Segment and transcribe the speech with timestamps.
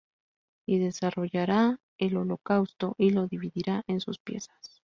[0.65, 4.79] Y desollará el holocausto, y lo dividirá en sus piezas.